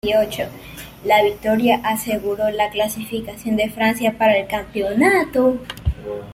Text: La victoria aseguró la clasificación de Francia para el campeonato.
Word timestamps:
La 1.03 1.21
victoria 1.21 1.79
aseguró 1.83 2.49
la 2.49 2.71
clasificación 2.71 3.55
de 3.55 3.69
Francia 3.69 4.17
para 4.17 4.35
el 4.35 4.47
campeonato. 4.47 5.59